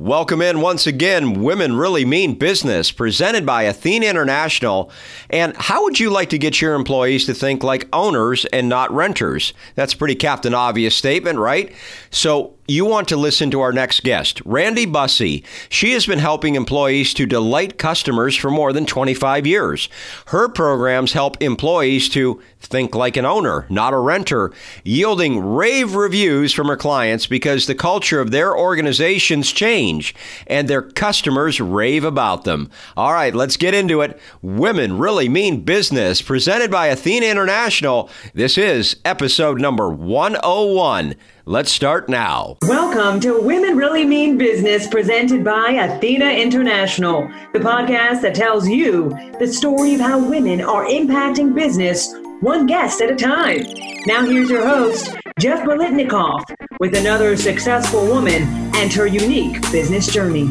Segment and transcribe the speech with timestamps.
[0.00, 4.92] Welcome in once again, Women Really Mean Business, presented by Athena International.
[5.28, 8.92] And how would you like to get your employees to think like owners and not
[8.92, 9.52] renters?
[9.74, 11.72] That's a pretty Captain Obvious statement, right?
[12.10, 15.42] So you want to listen to our next guest, Randi Busse.
[15.70, 19.88] She has been helping employees to delight customers for more than 25 years.
[20.26, 24.52] Her programs help employees to think like an owner, not a renter,
[24.84, 30.14] yielding rave reviews from her clients because the culture of their organizations change
[30.46, 32.70] and their customers rave about them.
[32.98, 34.20] All right, let's get into it.
[34.42, 38.10] Women Really Mean Business, presented by Athena International.
[38.34, 41.14] This is episode number 101.
[41.46, 42.57] Let's start now.
[42.62, 47.22] Welcome to Women Really Mean Business, presented by Athena International,
[47.52, 53.00] the podcast that tells you the story of how women are impacting business one guest
[53.00, 53.62] at a time.
[54.06, 56.44] Now, here's your host, Jeff Bolitnikoff,
[56.80, 58.42] with another successful woman
[58.74, 60.50] and her unique business journey.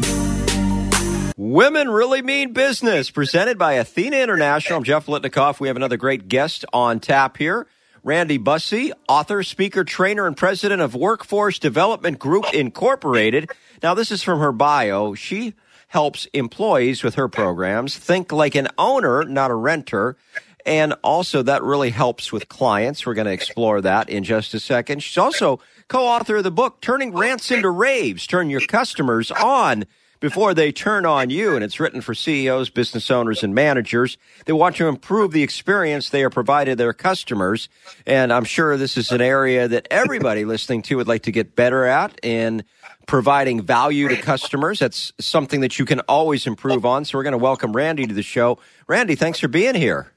[1.36, 4.78] Women Really Mean Business, presented by Athena International.
[4.78, 5.60] I'm Jeff Bolitnikoff.
[5.60, 7.66] We have another great guest on tap here.
[8.08, 13.50] Randi Busse, author, speaker, trainer, and president of Workforce Development Group Incorporated.
[13.82, 15.12] Now, this is from her bio.
[15.12, 15.52] She
[15.88, 20.16] helps employees with her programs think like an owner, not a renter.
[20.64, 23.04] And also, that really helps with clients.
[23.04, 25.02] We're going to explore that in just a second.
[25.02, 29.84] She's also co author of the book, Turning Rants into Raves Turn Your Customers On
[30.20, 31.54] before they turn on you.
[31.54, 34.18] And it's written for CEOs, business owners, and managers.
[34.44, 37.68] They want to improve the experience they are provided their customers.
[38.06, 41.54] And I'm sure this is an area that everybody listening to would like to get
[41.56, 42.64] better at in
[43.06, 44.78] providing value to customers.
[44.78, 47.04] That's something that you can always improve on.
[47.04, 48.58] So we're going to welcome Randi to the show.
[48.86, 50.12] Randi, thanks for being here.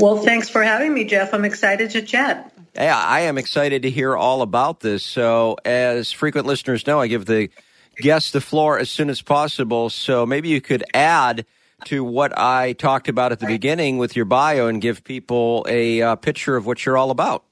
[0.00, 1.32] Well, thanks for having me, Jeff.
[1.32, 2.52] I'm excited to chat.
[2.74, 5.04] Yeah, I am excited to hear all about this.
[5.04, 7.50] So, as frequent listeners know, I give the
[7.96, 9.90] guests the floor as soon as possible.
[9.90, 11.46] So maybe you could add
[11.84, 16.02] to what I talked about at the beginning with your bio and give people a
[16.02, 17.44] uh, picture of what you're all about.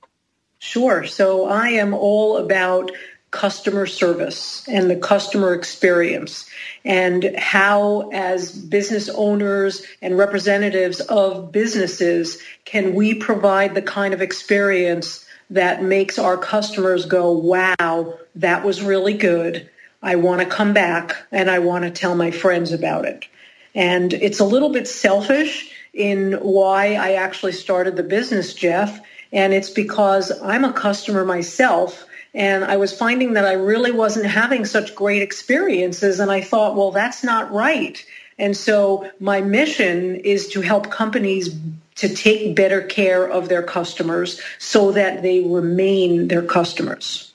[0.59, 1.05] Sure.
[1.05, 2.93] So I am all about
[3.33, 6.49] customer service and the customer experience
[6.85, 14.21] and how as business owners and representatives of businesses can we provide the kind of
[14.21, 19.69] experience that makes our customers go, wow, that was really good.
[20.03, 23.27] I want to come back and I want to tell my friends about it.
[23.75, 29.01] And it's a little bit selfish in why I actually started the business, Jeff.
[29.33, 32.05] And it's because I'm a customer myself
[32.35, 36.19] and I was finding that I really wasn't having such great experiences.
[36.19, 38.03] And I thought, well, that's not right.
[38.39, 41.55] And so my mission is to help companies
[41.97, 47.32] to take better care of their customers so that they remain their customers.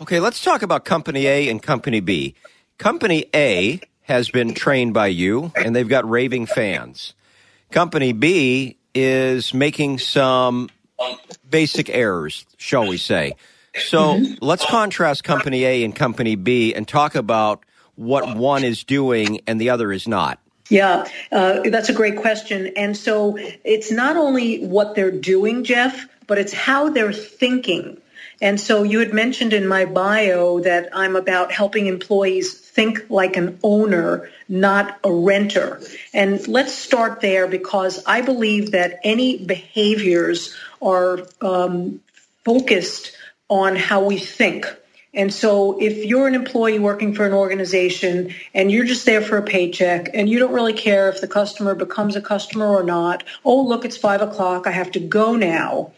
[0.00, 2.36] Okay, let's talk about Company A and Company B.
[2.78, 7.14] Company A has been trained by you, and they've got raving fans.
[7.72, 10.70] Company B is making some
[11.50, 13.34] basic errors, shall we say.
[13.74, 14.34] So mm-hmm.
[14.40, 17.64] let's contrast Company A and Company B and talk about
[17.96, 20.38] what one is doing and the other is not.
[20.70, 22.68] Yeah, uh, that's a great question.
[22.76, 28.00] And so it's not only what they're doing, Jeff, but it's how they're thinking.
[28.40, 33.36] And so you had mentioned in my bio that I'm about helping employees think like
[33.36, 35.80] an owner, not a renter.
[36.14, 42.00] And let's start there because I believe that any behaviors are um,
[42.44, 43.16] focused
[43.48, 44.66] on how we think.
[45.14, 49.38] And so if you're an employee working for an organization and you're just there for
[49.38, 53.24] a paycheck and you don't really care if the customer becomes a customer or not,
[53.44, 54.68] oh, look, it's five o'clock.
[54.68, 55.92] I have to go now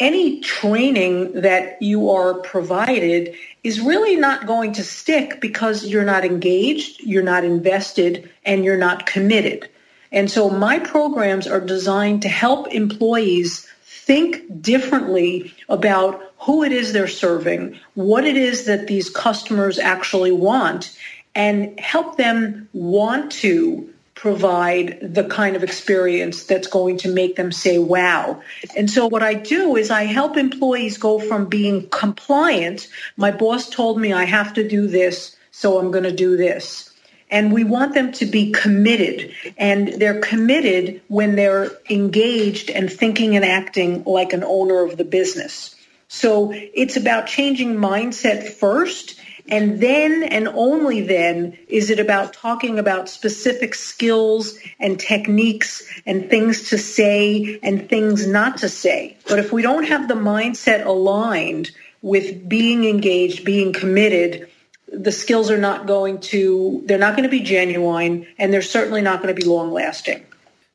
[0.00, 6.24] any training that you are provided is really not going to stick because you're not
[6.24, 9.68] engaged, you're not invested, and you're not committed.
[10.12, 16.92] And so my programs are designed to help employees think differently about who it is
[16.92, 20.96] they're serving, what it is that these customers actually want,
[21.34, 27.52] and help them want to provide the kind of experience that's going to make them
[27.52, 28.42] say, wow.
[28.76, 32.88] And so what I do is I help employees go from being compliant.
[33.16, 36.92] My boss told me I have to do this, so I'm going to do this.
[37.30, 39.32] And we want them to be committed.
[39.56, 45.04] And they're committed when they're engaged and thinking and acting like an owner of the
[45.04, 45.76] business.
[46.08, 52.78] So it's about changing mindset first and then and only then is it about talking
[52.78, 59.16] about specific skills and techniques and things to say and things not to say.
[59.26, 61.70] But if we don't have the mindset aligned
[62.02, 64.48] with being engaged, being committed,
[64.92, 69.02] the skills are not going to they're not going to be genuine and they're certainly
[69.02, 70.24] not going to be long lasting.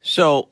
[0.01, 0.49] So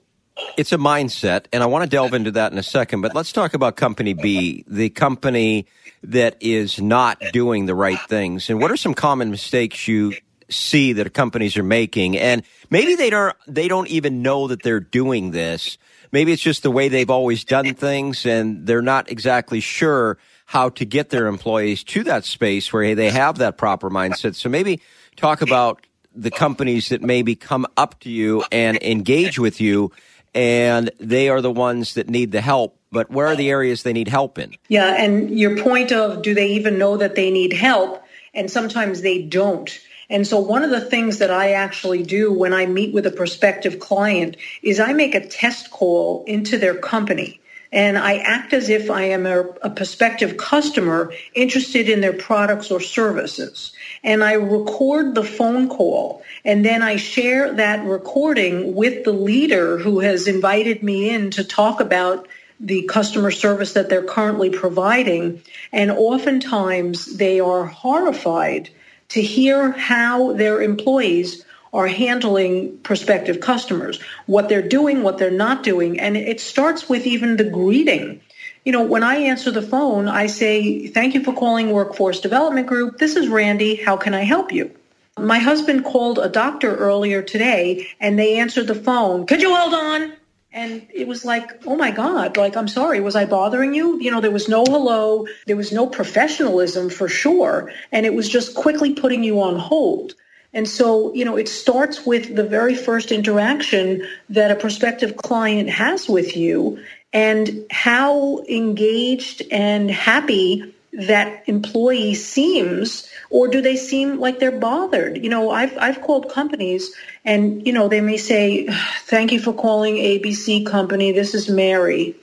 [0.57, 3.01] it's a mindset, and I want to delve into that in a second.
[3.01, 5.67] But let's talk about Company B, the company
[6.03, 8.49] that is not doing the right things.
[8.49, 10.13] And what are some common mistakes you
[10.49, 12.17] see that companies are making?
[12.17, 15.77] And maybe they don't they don't even know that they're doing this.
[16.11, 20.69] Maybe it's just the way they've always done things, and they're not exactly sure how
[20.69, 24.35] to get their employees to that space where they have that proper mindset.
[24.35, 24.81] So maybe
[25.15, 29.91] talk about the companies that maybe come up to you and engage with you
[30.33, 32.77] and they are the ones that need the help.
[32.91, 34.53] But where are the areas they need help in?
[34.67, 38.03] Yeah, and your point of do they even know that they need help?
[38.33, 39.79] And sometimes they don't.
[40.09, 43.11] And so one of the things that I actually do when I meet with a
[43.11, 47.39] prospective client is I make a test call into their company
[47.71, 52.69] and I act as if I am a, a, prospective customer interested in their products
[52.69, 53.71] or services.
[54.03, 59.77] And I record the phone call and then I share that recording with the leader
[59.77, 62.27] who has invited me in to talk about
[62.59, 65.41] the customer service that they're currently providing.
[65.71, 68.69] And oftentimes they are horrified
[69.09, 71.43] to hear how their employees
[71.73, 75.99] are handling prospective customers, what they're doing, what they're not doing.
[75.99, 78.21] And it starts with even the greeting.
[78.63, 82.67] You know, when I answer the phone, I say, thank you for calling Workforce Development
[82.67, 82.99] Group.
[82.99, 83.75] This is Randi.
[83.75, 84.69] How can I help you?
[85.17, 89.25] My husband called a doctor earlier today and they answered the phone.
[89.25, 90.13] Could you hold on?
[90.53, 93.99] And it was like, oh my God, like, I'm sorry, was I bothering you?
[93.99, 97.71] You know, there was no hello, there was no professionalism for sure.
[97.91, 100.13] And it was just quickly putting you on hold.
[100.53, 105.69] And so, you know, it starts with the very first interaction that a prospective client
[105.69, 114.19] has with you and how engaged and happy that employee seems or do they seem
[114.19, 115.23] like they're bothered?
[115.23, 116.93] You know i've i've called companies
[117.23, 118.67] and you know they may say
[119.05, 121.11] thank you for calling abc company.
[121.11, 122.15] This is mary.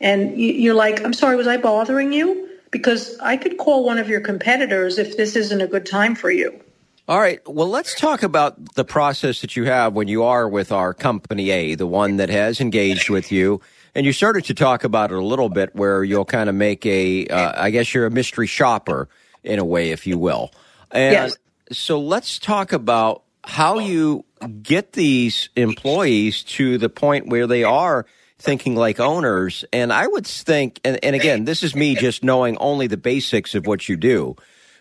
[0.00, 2.48] And you're like i'm sorry was i bothering you?
[2.70, 6.30] Because i could call one of your competitors if this isn't a good time for
[6.30, 6.60] you
[7.08, 7.40] all right.
[7.48, 11.50] Well, let's talk about the process that you have when you are with our company
[11.50, 13.62] A, the one that has engaged with you.
[13.94, 16.84] And you started to talk about it a little bit where you'll kind of make
[16.84, 19.08] a, uh, I guess you're a mystery shopper
[19.42, 20.52] in a way, if you will.
[20.90, 21.36] And yes.
[21.72, 24.26] so let's talk about how you
[24.62, 28.04] get these employees to the point where they are
[28.38, 29.64] thinking like owners.
[29.72, 33.54] And I would think, and, and again, this is me just knowing only the basics
[33.54, 34.36] of what you do,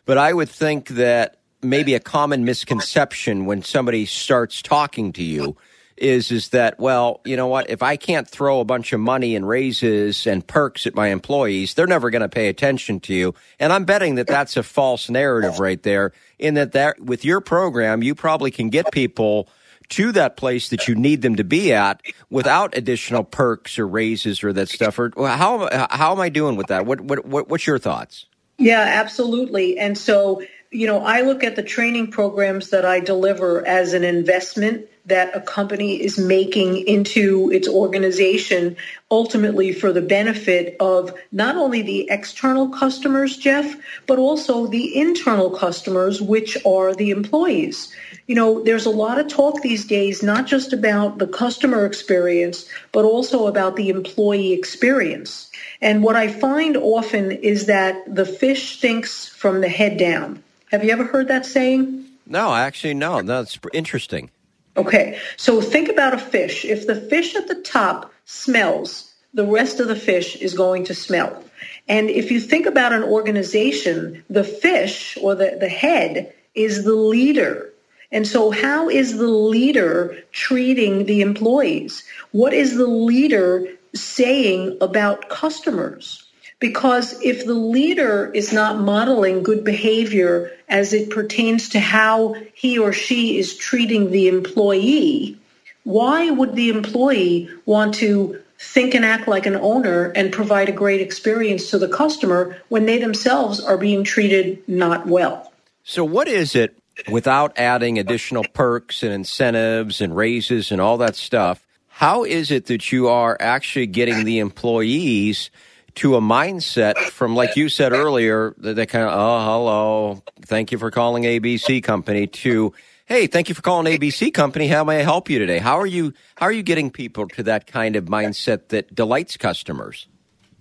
[0.05, 5.57] but I would think that maybe a common misconception when somebody starts talking to you
[5.95, 7.69] is is that well you know what?
[7.69, 11.73] If i can't throw a bunch of money and raises and perks at my employees
[11.73, 13.33] they're never going to pay attention to you.
[13.59, 17.41] And i'm betting that that's a false narrative right there in that that with your
[17.41, 19.49] program you probably can get people
[19.89, 24.43] to that place that you need them to be at without additional perks or raises
[24.43, 24.99] or that stuff.
[24.99, 26.85] Or how how am i doing with that?
[26.85, 28.25] What what, what what's your thoughts?
[28.57, 29.77] Yeah absolutely.
[29.77, 30.41] And so
[30.71, 35.33] you know, I look at the training programs that I deliver as an investment that
[35.33, 38.75] a company is making into its organization
[39.09, 45.49] ultimately for the benefit of not only the external customers, Jeff, but also the internal
[45.49, 47.93] customers, which are the employees.
[48.27, 52.65] You know, there's a lot of talk these days, not just about the customer experience,
[52.91, 55.49] but also about the employee experience.
[55.79, 60.43] And what I find often is that the fish thinks from the head down.
[60.71, 62.05] Have you ever heard that saying?
[62.25, 63.21] No, actually, no.
[63.21, 64.29] That's interesting.
[64.75, 66.65] Okay, so think about a fish.
[66.65, 70.93] If the fish at the top smells, the rest of the fish is going to
[70.93, 71.43] smell.
[71.87, 76.95] And if you think about an organization, the fish or the, the head is the
[76.95, 77.71] leader.
[78.11, 82.03] And so how is the leader treating the employees?
[82.31, 86.26] What is the leader saying about customers?
[86.59, 92.79] Because if the leader is not modeling good behavior as it pertains to how he
[92.79, 95.37] or she is treating the employee,
[95.83, 100.71] why would the employee want to think and act like an owner and provide a
[100.71, 105.51] great experience to the customer when they themselves are being treated not well?
[105.83, 106.75] So, what is it
[107.09, 111.63] without adding additional perks and incentives and raises and all that stuff?
[111.87, 115.49] How is it that you are actually getting the employees?
[115.97, 120.77] To a mindset from, like you said earlier, that kind of, oh, hello, thank you
[120.77, 122.73] for calling ABC Company, to,
[123.05, 124.67] hey, thank you for calling ABC Company.
[124.67, 125.57] How may I help you today?
[125.57, 126.13] How are you?
[126.35, 130.07] How are you getting people to that kind of mindset that delights customers?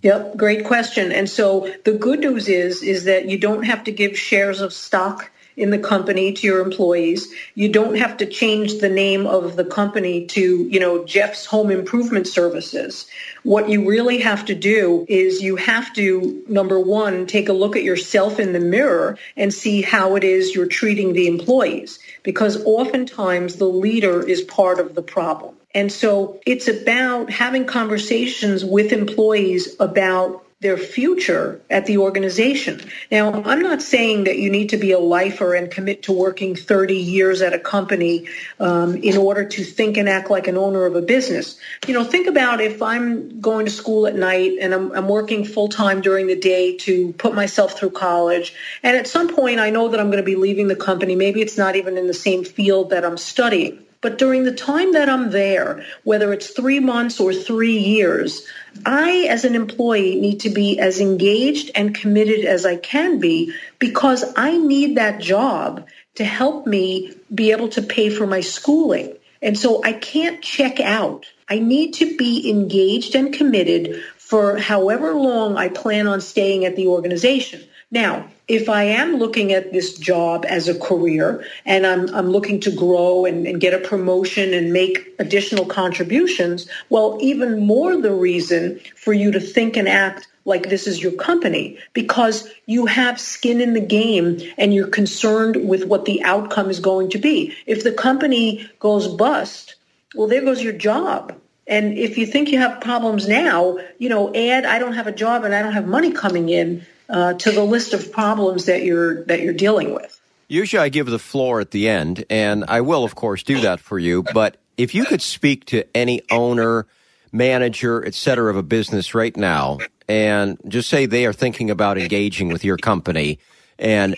[0.01, 1.11] Yep, great question.
[1.11, 4.73] And so the good news is is that you don't have to give shares of
[4.73, 7.27] stock in the company to your employees.
[7.55, 11.71] You don't have to change the name of the company to, you know, Jeff's Home
[11.71, 13.07] Improvement Services.
[13.43, 17.75] What you really have to do is you have to, number one, take a look
[17.75, 22.63] at yourself in the mirror and see how it is you're treating the employees because
[22.63, 25.55] oftentimes the leader is part of the problem.
[25.73, 32.81] And so it's about having conversations with employees about their future at the organization.
[33.11, 36.55] Now, I'm not saying that you need to be a lifer and commit to working
[36.55, 38.27] 30 years at a company
[38.59, 41.59] um, in order to think and act like an owner of a business.
[41.85, 45.45] You know, think about if I'm going to school at night and I'm, I'm working
[45.45, 48.55] full time during the day to put myself through college.
[48.81, 51.15] And at some point, I know that I'm going to be leaving the company.
[51.15, 53.86] Maybe it's not even in the same field that I'm studying.
[54.01, 58.45] But during the time that I'm there, whether it's three months or three years,
[58.85, 63.53] I, as an employee, need to be as engaged and committed as I can be
[63.79, 69.15] because I need that job to help me be able to pay for my schooling.
[69.41, 71.25] And so I can't check out.
[71.49, 76.75] I need to be engaged and committed for however long I plan on staying at
[76.75, 77.63] the organization.
[77.89, 82.59] Now, if I am looking at this job as a career and I'm, I'm looking
[82.61, 88.13] to grow and, and, get a promotion and make additional contributions, well, even more the
[88.13, 93.19] reason for you to think and act like this is your company because you have
[93.19, 97.53] skin in the game and you're concerned with what the outcome is going to be.
[97.65, 99.75] If the company goes bust,
[100.13, 101.33] well, there goes your job.
[101.67, 105.11] And if you think you have problems now, you know, add I don't have a
[105.11, 108.83] job and I don't have money coming in uh, to the list of problems that
[108.83, 110.19] you're that you're dealing with.
[110.47, 113.79] Usually, I give the floor at the end, and I will, of course, do that
[113.79, 114.23] for you.
[114.23, 116.87] But if you could speak to any owner,
[117.31, 121.97] manager, et cetera, of a business right now, and just say they are thinking about
[121.97, 123.39] engaging with your company
[123.77, 124.15] and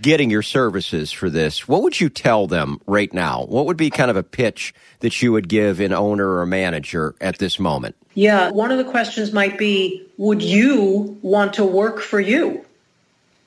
[0.00, 3.44] getting your services for this, what would you tell them right now?
[3.44, 6.46] What would be kind of a pitch that you would give an owner or a
[6.46, 7.96] manager at this moment?
[8.14, 12.64] Yeah, one of the questions might be Would you want to work for you?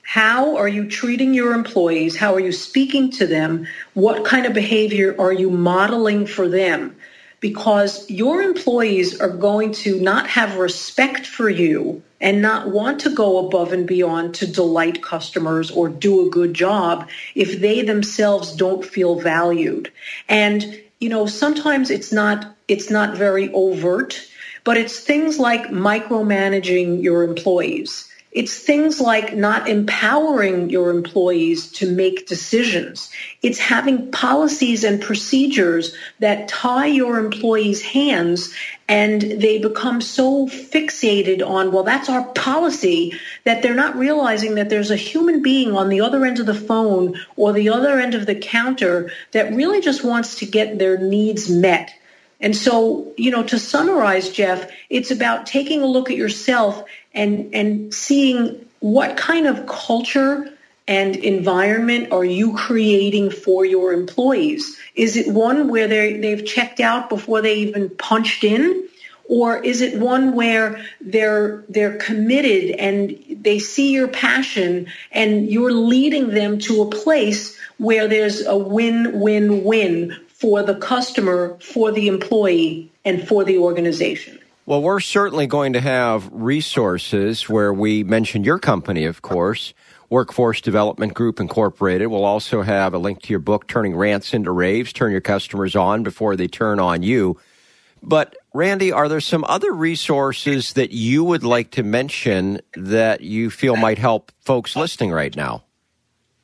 [0.04, 2.16] How are you treating your employees?
[2.16, 3.68] How are you speaking to them?
[3.94, 6.96] What kind of behavior are you modeling for them?
[7.40, 13.10] Because your employees are going to not have respect for you and not want to
[13.10, 18.56] go above and beyond to delight customers or do a good job if they themselves
[18.56, 19.92] don't feel valued.
[20.28, 24.28] And you know, sometimes it's not it's not very overt,
[24.64, 28.10] but it's things like micromanaging your employees.
[28.32, 33.10] It's things like not empowering your employees to make decisions.
[33.42, 38.54] It's having policies and procedures that tie your employees' hands
[38.88, 43.14] and they become so fixated on, well, that's our policy,
[43.46, 46.54] that they're not realizing that there's a human being on the other end of the
[46.54, 50.98] phone or the other end of the counter that really just wants to get their
[51.00, 51.94] needs met.
[52.42, 56.84] And so, you know, to summarize, Jeff, it's about taking a look at yourself
[57.14, 60.52] and, and seeing what kind of culture
[60.88, 64.78] and environment are you creating for your employees?
[64.96, 68.88] Is it one where they they've checked out before they even punched in?
[69.26, 75.72] Or is it one where they're they're committed and they see your passion and you're
[75.72, 82.90] leading them to a place where there's a win-win-win for the customer, for the employee,
[83.06, 84.40] and for the organization.
[84.70, 89.74] Well, we're certainly going to have resources where we mention your company, of course,
[90.12, 92.10] Workforce Development Group Incorporated.
[92.10, 95.76] We'll also have a link to your book, Turning Rants into Raves, Turn Your Customers
[95.76, 97.40] On Before They Turn on You.
[98.04, 103.50] But, Randi, are there some other resources that you would like to mention that you
[103.50, 105.64] feel might help folks listening right now?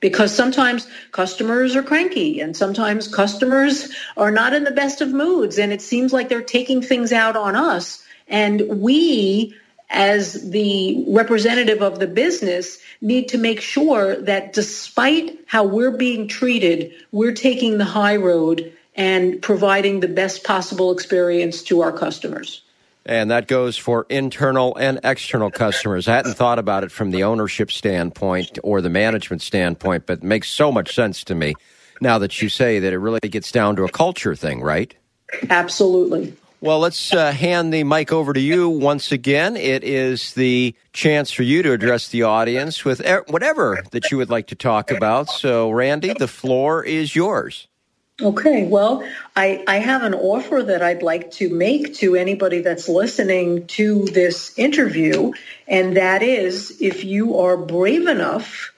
[0.00, 5.58] Because sometimes customers are cranky and sometimes customers are not in the best of moods
[5.58, 8.02] and it seems like they're taking things out on us.
[8.26, 9.54] And we,
[9.90, 16.28] as the representative of the business, need to make sure that despite how we're being
[16.28, 22.62] treated, we're taking the high road and providing the best possible experience to our customers.
[23.06, 26.06] And that goes for internal and external customers.
[26.06, 30.22] I hadn't thought about it from the ownership standpoint or the management standpoint, but it
[30.22, 31.54] makes so much sense to me
[32.00, 34.94] now that you say that it really gets down to a culture thing, right?
[35.48, 36.34] Absolutely.
[36.62, 39.56] Well, let's uh, hand the mic over to you once again.
[39.56, 44.28] It is the chance for you to address the audience with whatever that you would
[44.28, 45.30] like to talk about.
[45.30, 47.66] So, Randi, the floor is yours.
[48.20, 49.02] Okay, well,
[49.34, 54.04] I, I have an offer that I'd like to make to anybody that's listening to
[54.04, 55.32] this interview,
[55.66, 58.74] and that is if you are brave enough,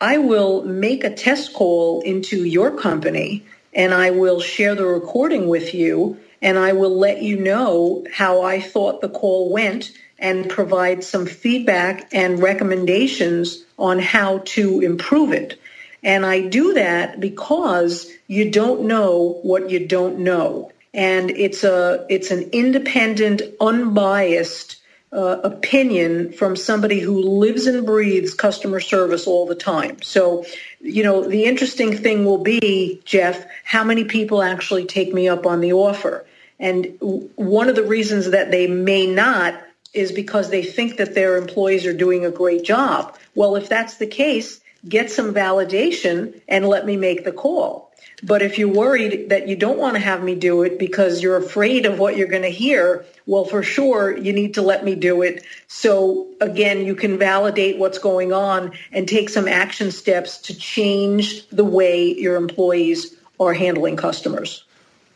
[0.00, 5.48] I will make a test call into your company and I will share the recording
[5.48, 10.48] with you and I will let you know how I thought the call went and
[10.48, 15.58] provide some feedback and recommendations on how to improve it.
[16.02, 20.72] And I do that because you don't know what you don't know.
[20.94, 24.75] And it's a it's an independent, unbiased
[25.12, 30.02] uh, opinion from somebody who lives and breathes customer service all the time.
[30.02, 30.44] So,
[30.80, 35.46] you know, the interesting thing will be, Jeff, how many people actually take me up
[35.46, 36.26] on the offer.
[36.58, 39.60] And one of the reasons that they may not
[39.94, 43.16] is because they think that their employees are doing a great job.
[43.34, 47.85] Well, if that's the case, get some validation and let me make the call.
[48.22, 51.36] But if you're worried that you don't want to have me do it because you're
[51.36, 54.94] afraid of what you're going to hear, well, for sure, you need to let me
[54.94, 55.44] do it.
[55.68, 61.46] So again, you can validate what's going on and take some action steps to change
[61.48, 64.64] the way your employees are handling customers.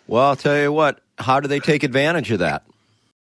[0.07, 2.65] Well, I'll tell you what, how do they take advantage of that?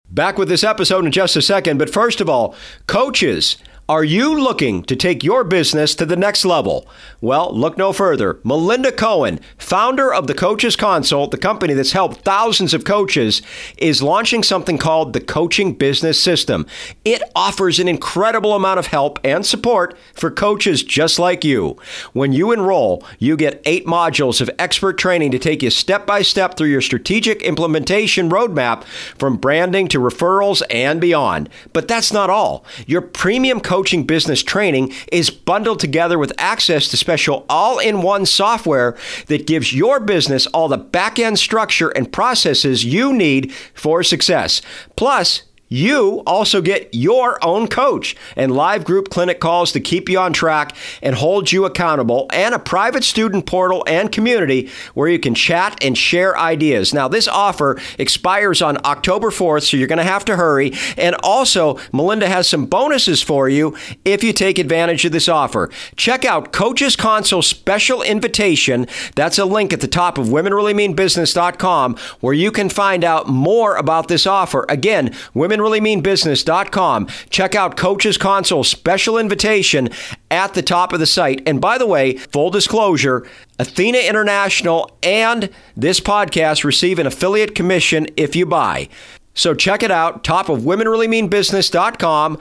[0.09, 2.55] Back with this episode in just a second, but first of all,
[2.87, 3.57] coaches
[3.91, 6.87] are you looking to take your business to the next level?
[7.19, 8.39] Well, look no further.
[8.41, 13.41] Melinda Cohen, founder of the Coaches Console, the company that's helped thousands of coaches,
[13.77, 16.65] is launching something called the Coaching Business System.
[17.03, 21.75] It offers an incredible amount of help and support for coaches just like you.
[22.13, 26.21] When you enroll, you get eight modules of expert training to take you step by
[26.21, 28.85] step through your strategic implementation roadmap
[29.17, 31.49] from branding to referrals and beyond.
[31.73, 32.63] But that's not all.
[32.87, 38.03] Your premium coach coaching business training is bundled together with access to special all in
[38.03, 43.51] one software that gives your business all the back end structure and processes you need
[43.73, 44.61] for success.
[44.95, 45.41] Plus,
[45.71, 50.33] you also get your own coach and live group clinic calls to keep you on
[50.33, 55.33] track and hold you accountable, and a private student portal and community where you can
[55.33, 56.93] chat and share ideas.
[56.93, 60.73] Now, this offer expires on October 4th, so you're going to have to hurry.
[60.97, 65.69] And also, Melinda has some bonuses for you if you take advantage of this offer.
[65.95, 68.87] Check out Coaches Console Special Invitation.
[69.15, 74.09] That's a link at the top of womenreallymeanbusiness.com where you can find out more about
[74.09, 74.65] this offer.
[74.67, 77.07] Again, women WomenReallyMeanBusiness.com.
[77.29, 79.89] Check out Coaches Console special invitation
[80.29, 81.41] at the top of the site.
[81.45, 83.27] And by the way, full disclosure,
[83.59, 88.89] Athena International and this podcast receive an affiliate commission if you buy.
[89.33, 92.39] So check it out, top of WomenReallyMeanBusiness.com.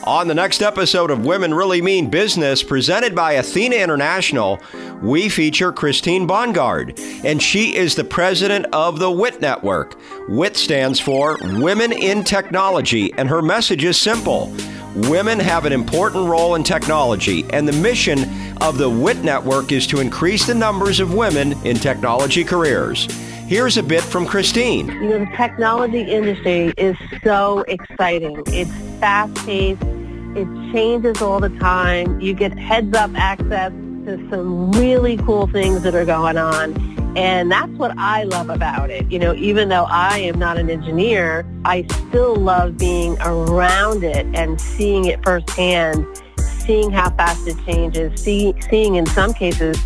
[0.10, 4.60] On the next episode of Women Really Mean Business, presented by Athena International,
[5.04, 10.00] we feature Christine Bongard, and she is the president of the WIT Network.
[10.28, 14.52] WIT stands for Women in Technology, and her message is simple
[14.96, 18.26] Women have an important role in technology, and the mission
[18.62, 23.06] of the WIT Network is to increase the numbers of women in technology careers.
[23.46, 24.88] Here's a bit from Christine.
[24.88, 28.42] You know, the technology industry is so exciting.
[28.48, 29.99] It's fast-paced.
[30.36, 32.22] It changes all the time.
[32.22, 33.72] You get heads-up access
[34.06, 36.76] to some really cool things that are going on.
[37.18, 39.12] And that's what I love about it.
[39.12, 44.28] You know, even though I am not an engineer, I still love being around it
[44.36, 46.06] and seeing it firsthand,
[46.38, 49.78] seeing how fast it changes, see, seeing in some cases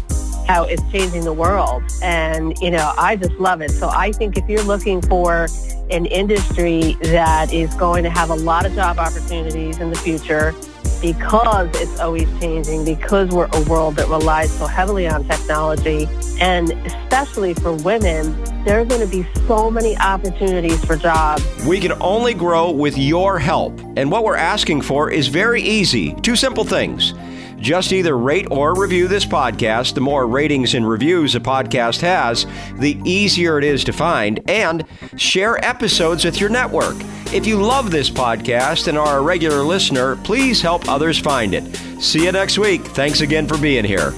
[0.47, 1.83] how it's changing the world.
[2.01, 3.71] And, you know, I just love it.
[3.71, 5.47] So I think if you're looking for
[5.89, 10.53] an industry that is going to have a lot of job opportunities in the future,
[11.01, 16.07] because it's always changing, because we're a world that relies so heavily on technology,
[16.39, 21.43] and especially for women, there are going to be so many opportunities for jobs.
[21.65, 23.77] We can only grow with your help.
[23.97, 27.13] And what we're asking for is very easy two simple things.
[27.63, 29.93] Just either rate or review this podcast.
[29.93, 32.45] The more ratings and reviews a podcast has,
[32.75, 34.83] the easier it is to find, and
[35.15, 36.97] share episodes with your network.
[37.33, 41.63] If you love this podcast and are a regular listener, please help others find it.
[42.01, 42.81] See you next week.
[42.81, 44.13] Thanks again for being here.